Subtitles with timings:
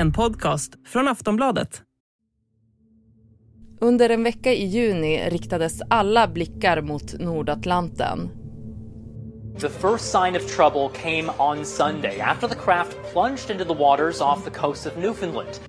[0.00, 1.82] En podcast från Aftonbladet.
[3.80, 8.30] Under en vecka i juni riktades alla blickar mot Nordatlanten.
[9.58, 14.20] The first sign of trouble came on Sunday after the craft plunged into the waters
[14.20, 15.60] off the coast of Newfoundland.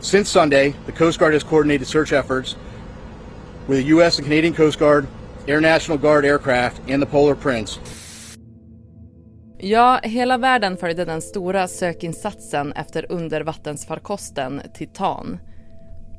[0.00, 2.56] Since Sunday, the Coast Guard has coordinated search efforts
[3.68, 4.18] with the U.S.
[4.18, 5.06] and Canadian Coast Guard,
[5.48, 7.78] Air National Guard aircraft, and the Polar Prince.
[9.62, 15.38] Ja, hela världen följde den stora sökinsatsen efter undervattensfarkosten Titan.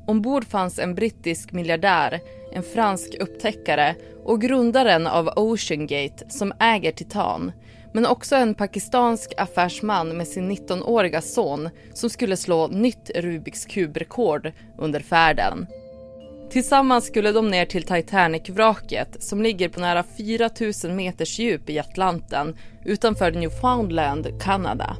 [0.08, 2.20] Ombord fanns en brittisk miljardär,
[2.54, 7.52] en fransk upptäckare och grundaren av Oceangate som äger Titan.
[7.94, 14.52] Men också en pakistansk affärsman med sin 19-åriga son som skulle slå nytt Rubiks kubrekord
[14.77, 15.68] under färden.
[16.52, 22.58] Tillsammans skulle de ner till Titanic-vraket som ligger på nära 4000 meters djup i Atlanten
[22.86, 24.98] utanför Newfoundland, Kanada.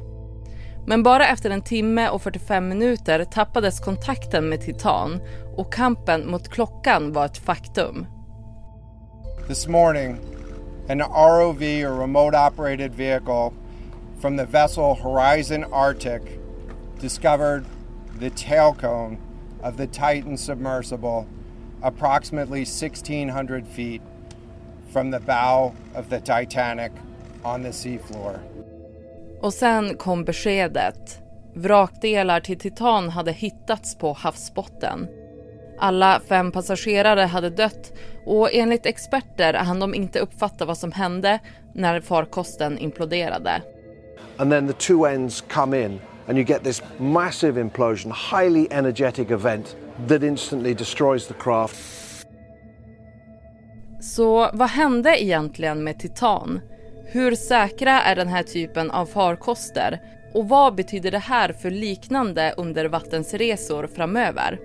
[0.86, 5.20] Men bara efter en timme och 45 minuter tappades kontakten med Titan
[5.56, 8.06] och kampen mot klockan var ett faktum.
[9.48, 10.16] This morning,
[10.88, 13.50] an ROV or remote operated vehicle
[14.20, 16.22] from the vessel Horizon Arctic
[17.00, 17.64] discovered
[18.20, 19.16] the tail cone
[19.62, 21.24] of the Titan submersible
[21.82, 24.02] approximately 1600 feet
[24.92, 26.92] from the bow of the Titanic
[27.42, 28.38] on the seafloor.
[29.40, 31.18] Och sen kom beskedet.
[31.54, 35.08] Vrakdelar till Titan hade hittats på havsbotten.
[35.78, 37.92] Alla fem passagerare hade dött
[38.26, 41.38] och enligt experter hann de inte uppfatta vad som hände
[41.72, 43.62] när farkosten imploderade.
[44.36, 49.30] And then the two ends come in and you get this massive implosion, highly energetic
[49.30, 49.76] event
[50.08, 51.76] that instantly destroys the craft.
[54.00, 56.60] Så vad hände egentligen med Titan?
[57.06, 60.00] Hur säkra är den här typen av farkoster?
[60.34, 64.58] Och vad betyder det här för liknande undervattensresor framöver?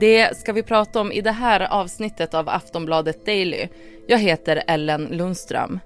[0.00, 3.68] Det ska vi prata om i det här avsnittet av Aftonbladet Daily.
[4.06, 5.80] Jag heter Ellen Lundström.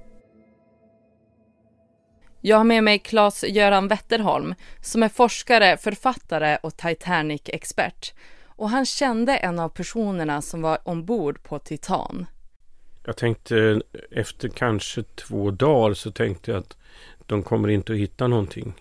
[2.40, 8.12] Jag har med mig Claes-Göran Wetterholm som är forskare, författare och Titanic-expert.
[8.60, 12.26] Och han kände en av personerna som var ombord på Titan.
[13.04, 16.76] Jag tänkte efter kanske två dagar så tänkte jag att
[17.26, 18.72] de kommer inte att hitta någonting.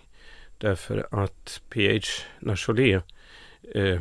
[0.57, 2.07] Därför att PH
[2.39, 3.03] Nacholet
[3.75, 3.99] eh,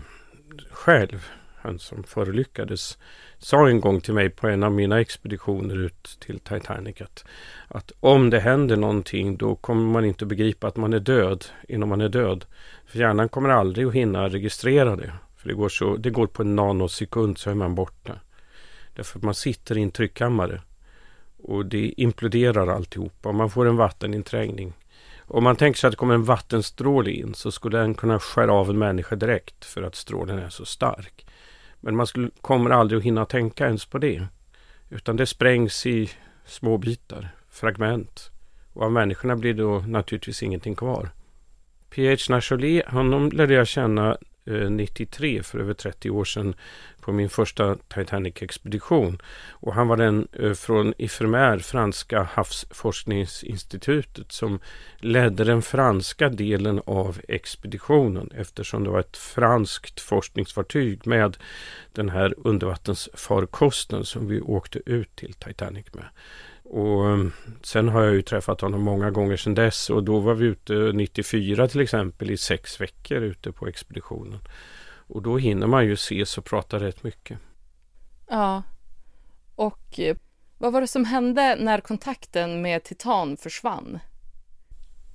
[0.71, 2.99] själv, han som förolyckades,
[3.39, 7.25] sa en gång till mig på en av mina expeditioner ut till Titanic att,
[7.69, 11.45] att om det händer någonting då kommer man inte att begripa att man är död
[11.69, 12.45] innan man är död.
[12.87, 15.13] För hjärnan kommer aldrig att hinna registrera det.
[15.39, 18.21] För det går, så, det går på en nanosekund så är man borta.
[18.95, 20.63] Därför att man sitter i en tryckkammare.
[21.43, 23.33] Och det imploderar alltihopa.
[23.33, 24.73] Man får en vatteninträngning.
[25.21, 28.53] Om man tänker sig att det kommer en vattenstråle in så skulle den kunna skära
[28.53, 31.27] av en människa direkt för att strålen är så stark.
[31.81, 34.27] Men man skulle, kommer aldrig att hinna tänka ens på det.
[34.89, 36.11] Utan det sprängs i
[36.45, 38.31] små bitar, fragment.
[38.73, 41.11] Och av människorna blir då naturligtvis ingenting kvar.
[41.91, 42.17] P.H.
[42.29, 44.17] Nacholi, honom lärde jag känna
[44.49, 46.55] Eh, 93 för över 30 år sedan
[47.09, 49.19] på min första Titanic-expedition.
[49.51, 54.61] Och han var den eh, från IFRMER, franska havsforskningsinstitutet, som
[54.99, 61.37] ledde den franska delen av expeditionen eftersom det var ett franskt forskningsfartyg med
[61.93, 66.07] den här undervattensfarkosten som vi åkte ut till Titanic med.
[66.65, 67.27] Och eh,
[67.63, 70.93] sen har jag ju träffat honom många gånger sedan dess och då var vi ute
[70.95, 74.41] 94 till exempel i sex veckor ute på expeditionen.
[75.09, 77.39] Och då hinner man ju ses och prata rätt mycket.
[78.29, 78.63] Ja.
[79.55, 80.01] Och
[80.59, 83.99] vad var det som hände när kontakten med Titan försvann?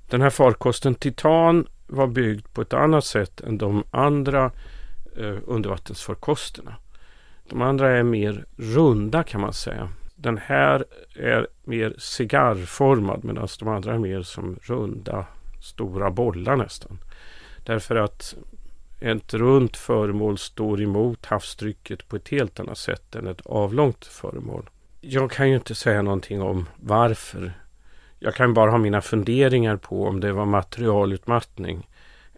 [0.10, 4.52] Den här farkosten Titan var byggd på ett annat sätt än de andra
[5.18, 6.76] eh, undervattensfarkosterna.
[7.50, 9.90] De andra är mer runda kan man säga.
[10.16, 15.26] Den här är mer cigarrformad medan de andra är mer som runda
[15.62, 16.98] stora bollar nästan.
[17.66, 18.36] Därför att
[19.04, 24.70] ett runt föremål står emot havstrycket på ett helt annat sätt än ett avlångt föremål.
[25.02, 27.54] Jag kan ju inte säga någonting om varför.
[28.20, 31.88] Jag kan bara ha mina funderingar på om det var materialutmattning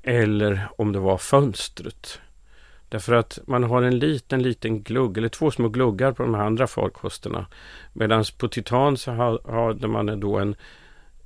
[0.04, 2.20] eller om det var fönstret.
[2.90, 6.44] Därför att man har en liten, liten glugg eller två små gluggar på de här
[6.44, 7.48] andra farkosterna.
[7.94, 10.56] Medan på Titan så hade man då en,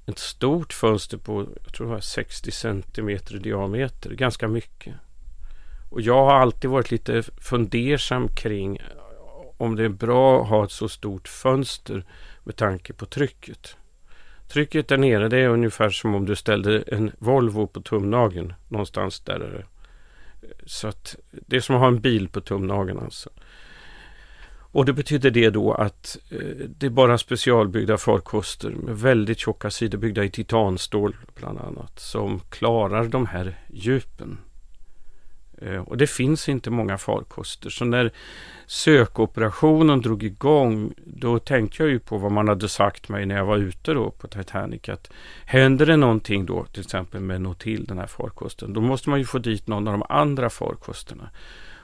[0.06, 4.10] ett stort fönster på jag tror det var 60 centimeter i diameter.
[4.10, 4.94] Ganska mycket.
[5.90, 8.80] Och jag har alltid varit lite fundersam kring
[9.58, 12.06] om det är bra att ha ett så stort fönster
[12.44, 13.78] med tanke på trycket.
[14.48, 18.54] Trycket där nere det är ungefär som om du ställde en Volvo på tumnageln.
[18.68, 19.66] Någonstans där är det.
[20.66, 23.30] Så att det är som att ha en bil på tumnageln alltså.
[24.72, 29.70] Och det betyder det då att eh, det är bara specialbyggda farkoster med väldigt tjocka
[29.70, 34.38] sidor byggda i titanstål bland annat som klarar de här djupen.
[35.62, 37.70] Eh, och det finns inte många farkoster.
[37.70, 38.12] Så när
[38.66, 43.46] sökoperationen drog igång då tänkte jag ju på vad man hade sagt mig när jag
[43.46, 44.90] var ute då på Titanic.
[44.90, 45.12] Att
[45.46, 49.26] händer det någonting då till exempel med Notil, den här farkosten, då måste man ju
[49.26, 51.30] få dit någon av de andra farkosterna.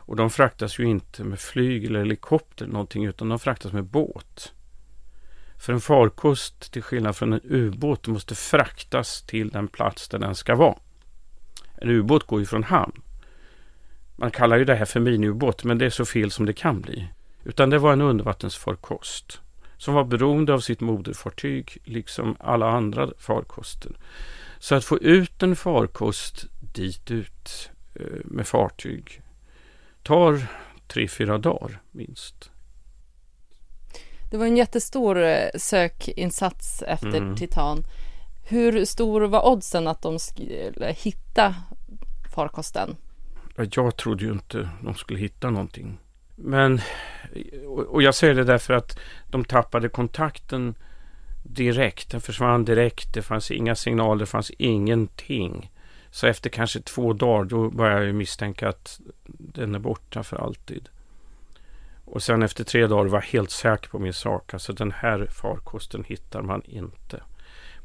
[0.07, 4.53] Och de fraktas ju inte med flyg eller helikopter någonting utan de fraktas med båt.
[5.57, 10.35] För en farkost till skillnad från en ubåt måste fraktas till den plats där den
[10.35, 10.75] ska vara.
[11.77, 13.01] En ubåt går ju från hamn.
[14.15, 16.81] Man kallar ju det här för miniubåt men det är så fel som det kan
[16.81, 17.07] bli.
[17.43, 19.41] Utan det var en undervattensfarkost
[19.77, 23.91] som var beroende av sitt moderfartyg liksom alla andra farkoster.
[24.59, 29.21] Så att få ut en farkost dit ut eh, med fartyg
[30.03, 30.47] tar
[30.87, 32.51] tre, fyra dagar minst.
[34.31, 37.35] Det var en jättestor eh, sökinsats efter mm.
[37.35, 37.83] Titan.
[38.47, 41.55] Hur stor var oddsen att de skulle hitta
[42.35, 42.95] farkosten?
[43.55, 45.97] Jag trodde ju inte de skulle hitta någonting.
[46.35, 46.81] Men,
[47.87, 48.99] och jag säger det därför att
[49.29, 50.75] de tappade kontakten
[51.43, 52.11] direkt.
[52.11, 53.13] Den försvann direkt.
[53.13, 55.71] Det fanns inga signaler, det fanns ingenting.
[56.11, 60.89] Så efter kanske två dagar då började jag misstänka att den är borta för alltid.
[62.05, 64.53] Och sen efter tre dagar var jag helt säker på min sak.
[64.53, 67.23] Alltså den här farkosten hittar man inte.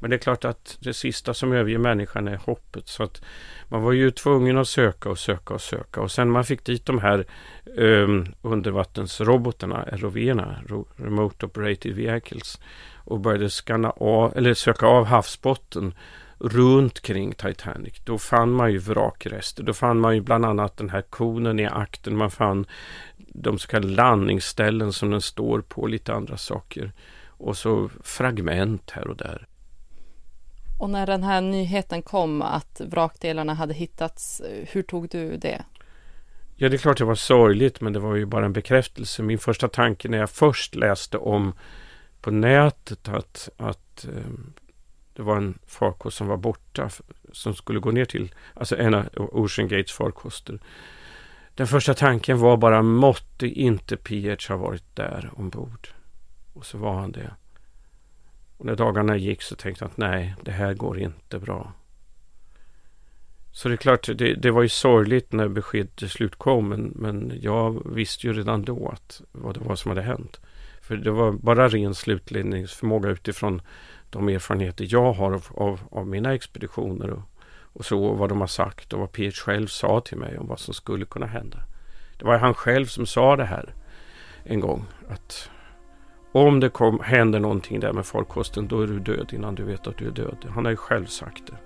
[0.01, 2.89] Men det är klart att det sista som överger människan är hoppet.
[2.89, 3.23] Så att
[3.69, 6.01] man var ju tvungen att söka och söka och söka.
[6.01, 7.25] Och sen man fick dit de här
[7.77, 10.63] um, undervattensrobotarna, ROV-erna,
[10.97, 12.61] Remote Operated Vehicles,
[13.05, 15.95] och började skanna av, eller söka av havsbotten
[16.39, 18.01] runt kring Titanic.
[18.05, 19.63] Då fann man ju vrakrester.
[19.63, 22.17] Då fann man ju bland annat den här konen i akten.
[22.17, 22.67] Man fann
[23.17, 26.93] de så kallade landningsställen som den står på, lite andra saker.
[27.27, 29.47] Och så fragment här och där.
[30.81, 34.43] Och när den här nyheten kom att vrakdelarna hade hittats,
[34.73, 35.63] hur tog du det?
[36.57, 39.23] Ja, det är klart det var sorgligt, men det var ju bara en bekräftelse.
[39.23, 41.53] Min första tanke när jag först läste om
[42.21, 44.53] på nätet att, att ehm,
[45.17, 46.91] det var en farkost som var borta
[47.33, 50.59] som skulle gå ner till, alltså en av Ocean Gates farkoster.
[51.55, 55.89] Den första tanken var bara måtte inte PH ha varit där ombord.
[56.53, 57.31] Och så var han det.
[58.61, 61.73] Och när dagarna gick så tänkte jag att nej, det här går inte bra.
[63.53, 66.93] Så det är klart, det, det var ju sorgligt när beskedet till slut kom, men,
[66.97, 70.41] men jag visste ju redan då att vad det var som hade hänt.
[70.83, 73.63] För det var bara ren slutledningsförmåga utifrån
[74.11, 77.23] de erfarenheter jag har av, av, av mina expeditioner och,
[77.73, 80.47] och så, och vad de har sagt och vad Peter själv sa till mig om
[80.47, 81.59] vad som skulle kunna hända.
[82.19, 83.75] Det var han själv som sa det här
[84.45, 84.85] en gång.
[85.09, 85.51] Att
[86.33, 89.87] om det kom, händer någonting där med farkosten då är du död innan du vet
[89.87, 90.47] att du är död.
[90.49, 91.57] Han har ju själv sagt det.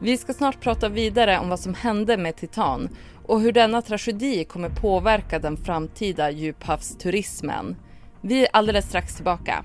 [0.00, 2.88] Vi ska snart prata vidare om vad som hände med Titan
[3.26, 7.76] och hur denna tragedi kommer påverka den framtida djuphavsturismen.
[8.20, 9.64] Vi är alldeles strax tillbaka.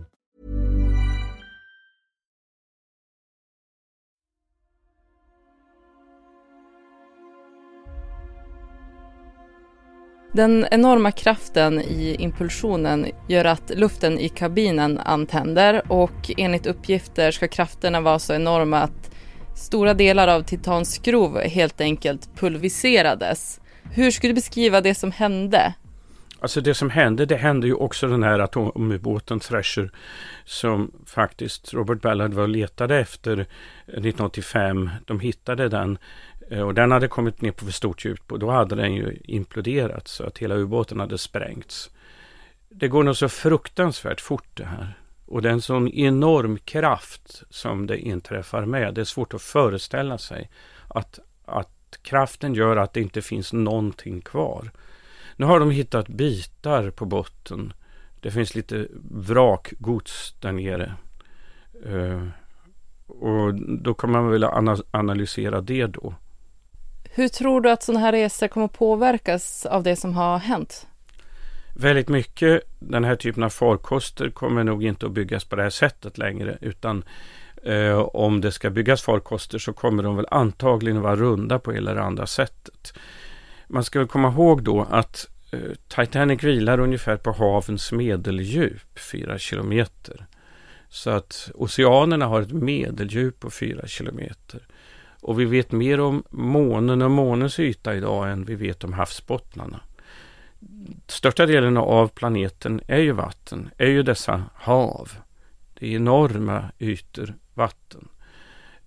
[10.33, 17.47] Den enorma kraften i impulsionen gör att luften i kabinen antänder och enligt uppgifter ska
[17.47, 19.11] krafterna vara så enorma att
[19.55, 23.61] stora delar av Titans skrov helt enkelt pulveriserades.
[23.83, 25.73] Hur skulle du beskriva det som hände?
[26.39, 29.91] Alltså det som hände, det hände ju också den här atomubåten Thresher
[30.45, 33.45] som faktiskt Robert Ballard var och letade efter eh,
[33.85, 34.89] 1985.
[35.05, 35.97] De hittade den
[36.51, 39.17] Eh, och den hade kommit ner på för stort djup och då hade den ju
[39.23, 41.89] imploderat så att hela ubåten hade sprängts.
[42.69, 44.97] Det går nog så fruktansvärt fort det här.
[45.25, 48.93] Och det är en sån enorm kraft som det inträffar med.
[48.93, 50.49] Det är svårt att föreställa sig
[50.87, 54.71] att, att kraften gör att det inte finns någonting kvar.
[55.35, 57.73] Nu har de hittat bitar på botten.
[58.19, 60.93] Det finns lite vrakgods där nere.
[61.85, 62.27] Uh,
[63.07, 64.43] och då kan man väl
[64.91, 66.15] analysera det då.
[67.13, 70.87] Hur tror du att sådana här resor kommer påverkas av det som har hänt?
[71.75, 75.69] Väldigt mycket den här typen av farkoster kommer nog inte att byggas på det här
[75.69, 77.03] sättet längre utan
[77.63, 82.03] eh, om det ska byggas farkoster så kommer de väl antagligen vara runda på det
[82.03, 82.93] andra sättet.
[83.67, 89.37] Man ska väl komma ihåg då att eh, Titanic vilar ungefär på havens medeldjup, 4
[89.37, 90.25] kilometer.
[90.89, 94.67] Så att oceanerna har ett medeldjup på 4 kilometer.
[95.21, 99.79] Och vi vet mer om månen och månens yta idag än vi vet om havsbottnarna.
[101.07, 105.11] Största delen av planeten är ju vatten, är ju dessa hav.
[105.73, 108.07] Det är enorma ytor vatten.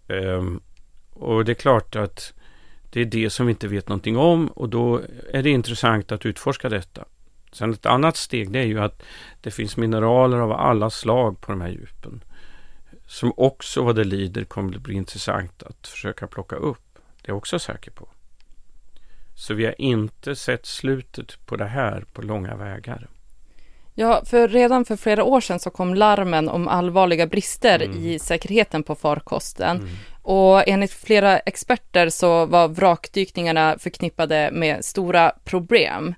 [0.08, 0.60] Um,
[1.10, 2.32] och det är klart att
[2.90, 5.00] det är det som vi inte vet någonting om och då
[5.32, 7.04] är det intressant att utforska detta.
[7.52, 9.02] Sen ett annat steg det är ju att
[9.40, 12.24] det finns mineraler av alla slag på de här djupen.
[13.06, 16.98] Som också vad det lider kommer att bli intressant att försöka plocka upp.
[17.22, 18.08] Det är jag också säker på.
[19.34, 23.08] Så vi har inte sett slutet på det här på långa vägar.
[23.94, 28.06] Ja, för redan för flera år sedan så kom larmen om allvarliga brister mm.
[28.06, 29.76] i säkerheten på farkosten.
[29.76, 29.90] Mm.
[30.22, 36.14] Och enligt flera experter så var vrakdykningarna förknippade med stora problem.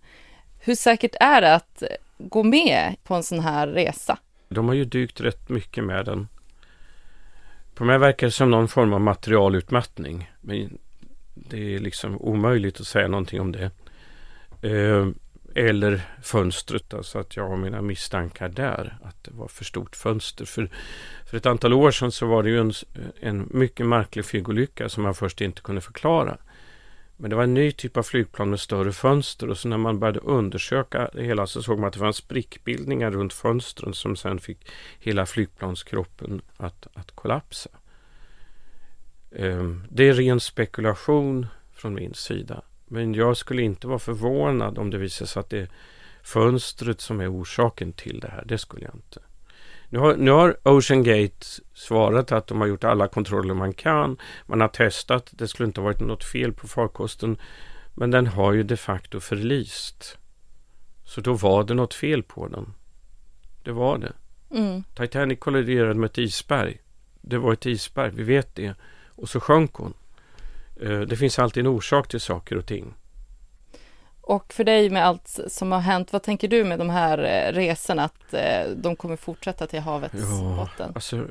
[0.59, 1.83] Hur säkert är det att
[2.19, 4.19] gå med på en sån här resa?
[4.49, 6.29] De har ju dykt rätt mycket med den.
[7.77, 10.31] På mig verkar det som någon form av materialutmattning.
[10.41, 10.79] Men
[11.35, 13.71] det är liksom omöjligt att säga någonting om det.
[14.63, 15.09] Eh,
[15.55, 18.99] eller fönstret, alltså att jag har mina misstankar där.
[19.03, 20.45] Att det var för stort fönster.
[20.45, 20.71] För,
[21.31, 22.73] för ett antal år sedan så var det ju en,
[23.21, 26.37] en mycket märklig flygolycka som man först inte kunde förklara.
[27.17, 29.99] Men det var en ny typ av flygplan med större fönster och så när man
[29.99, 34.39] började undersöka det hela så såg man att det fanns sprickbildningar runt fönstren som sen
[34.39, 37.71] fick hela flygplanskroppen att, att kollapsa.
[39.37, 42.63] Ehm, det är ren spekulation från min sida.
[42.87, 45.69] Men jag skulle inte vara förvånad om det visar sig att det är
[46.23, 48.45] fönstret som är orsaken till det här.
[48.47, 49.21] Det skulle jag inte.
[49.89, 54.17] Nu har, nu har Ocean Gate svarat att de har gjort alla kontroller man kan.
[54.47, 55.31] Man har testat.
[55.33, 57.37] Det skulle inte ha varit något fel på farkosten.
[57.95, 60.19] Men den har ju de facto förlist.
[61.05, 62.75] Så då var det något fel på den.
[63.63, 64.13] Det var det.
[64.51, 64.85] Mm.
[64.95, 66.81] Titanic kolliderade med ett isberg.
[67.21, 68.75] Det var ett isberg, vi vet det.
[69.09, 69.95] Och så sjönk hon.
[70.81, 72.95] Eh, det finns alltid en orsak till saker och ting.
[74.27, 77.53] Och för dig med allt som har hänt, vad tänker du med de här eh,
[77.53, 78.05] resorna?
[78.05, 80.93] Att eh, de kommer fortsätta till havets ja, botten?
[80.95, 81.27] Alltså,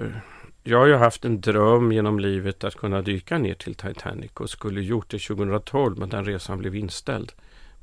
[0.63, 4.49] jag har ju haft en dröm genom livet att kunna dyka ner till Titanic och
[4.49, 7.31] skulle gjort det 2012 men den resan blev inställd.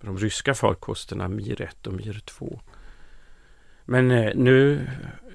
[0.01, 2.61] Med de ryska farkosterna Mir 1 och Mir 2.
[3.85, 4.87] Men nu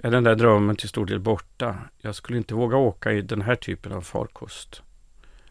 [0.03, 1.75] är den där drömmen till stor del borta.
[2.01, 4.81] Jag skulle inte våga åka i den här typen av farkost.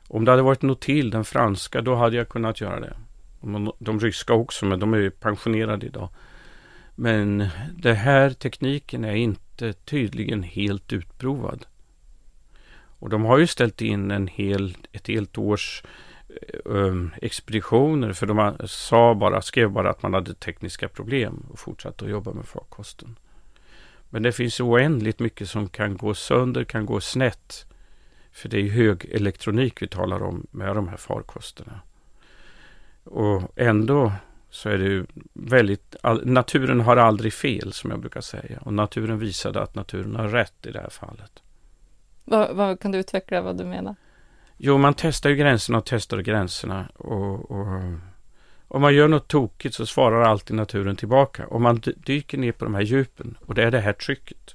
[0.08, 2.96] Om det hade varit något till, den franska, då hade jag kunnat göra det.
[3.78, 6.08] De ryska också, men de är ju pensionerade idag.
[6.94, 11.66] Men den här tekniken är inte tydligen helt utprovad.
[12.98, 15.82] Och de har ju ställt in en hel, ett helt års
[16.28, 21.58] eh, um, expeditioner för de sa bara, skrev bara att man hade tekniska problem och
[21.58, 23.16] fortsatte att jobba med farkosten.
[24.10, 27.66] Men det finns oändligt mycket som kan gå sönder, kan gå snett.
[28.32, 31.80] För det är hög elektronik vi talar om med de här farkosterna.
[33.06, 34.12] Och ändå
[34.50, 38.58] så är det ju väldigt, naturen har aldrig fel som jag brukar säga.
[38.60, 41.42] Och naturen visade att naturen har rätt i det här fallet.
[42.24, 43.94] Vad, vad kan du utveckla vad du menar?
[44.56, 46.88] Jo, man testar ju gränserna och testar gränserna.
[46.94, 47.66] Och, och
[48.68, 51.46] om man gör något tokigt så svarar alltid naturen tillbaka.
[51.46, 54.54] Om man dyker ner på de här djupen och det är det här trycket.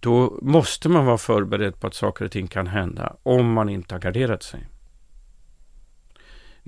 [0.00, 3.94] Då måste man vara förberedd på att saker och ting kan hända om man inte
[3.94, 4.66] har garderat sig.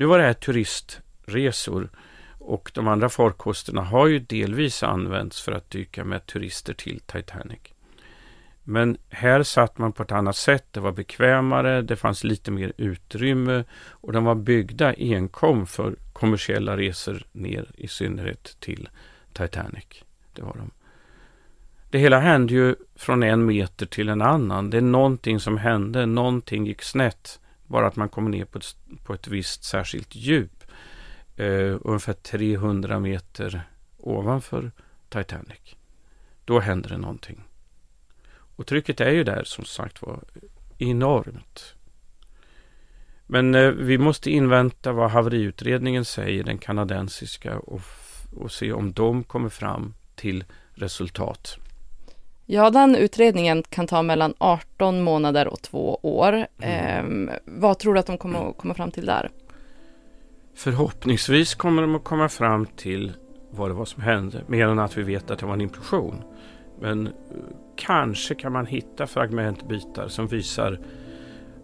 [0.00, 1.90] Nu var det här turistresor
[2.38, 7.60] och de andra farkosterna har ju delvis använts för att dyka med turister till Titanic.
[8.62, 10.64] Men här satt man på ett annat sätt.
[10.70, 16.76] Det var bekvämare, det fanns lite mer utrymme och de var byggda enkom för kommersiella
[16.76, 18.88] resor ner i synnerhet till
[19.32, 20.04] Titanic.
[20.32, 20.70] Det var de.
[21.90, 24.70] Det hela hände ju från en meter till en annan.
[24.70, 27.40] Det är någonting som hände, någonting gick snett.
[27.70, 30.64] Bara att man kommer ner på ett, på ett visst särskilt djup.
[31.36, 33.62] Eh, ungefär 300 meter
[33.98, 34.72] ovanför
[35.08, 35.76] Titanic.
[36.44, 37.44] Då händer det någonting.
[38.56, 40.20] Och trycket är ju där som sagt var
[40.78, 41.74] enormt.
[43.26, 47.82] Men eh, vi måste invänta vad haveriutredningen säger, den kanadensiska, och,
[48.36, 51.58] och se om de kommer fram till resultat.
[52.52, 56.46] Ja, den utredningen kan ta mellan 18 månader och två år.
[56.58, 57.28] Mm.
[57.28, 59.30] Eh, vad tror du att de kommer att komma fram till där?
[60.54, 63.12] Förhoppningsvis kommer de att komma fram till
[63.50, 64.42] vad det var som hände.
[64.46, 66.22] Mer än att vi vet att det var en implosion.
[66.80, 67.12] Men eh,
[67.76, 70.78] kanske kan man hitta fragmentbitar som visar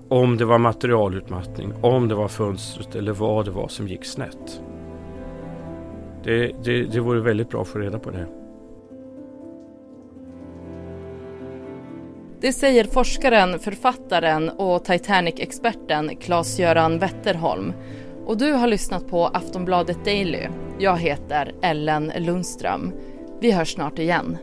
[0.09, 4.61] om det var materialutmattning, om det var fönstret eller vad det var som gick snett.
[6.25, 8.46] Det, det, det vore väldigt bra att få reda på det.
[12.40, 17.73] Det säger forskaren, författaren och Titanic-experten Claes-Göran Wetterholm.
[18.26, 20.49] Och du har lyssnat på Aftonbladet Daily.
[20.78, 22.93] Jag heter Ellen Lundström.
[23.40, 24.38] Vi hörs snart igen.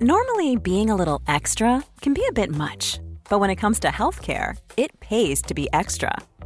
[0.00, 3.00] Normally, being a little extra can be a bit much,
[3.30, 6.20] but when it comes to healthcare, it pays to be extra.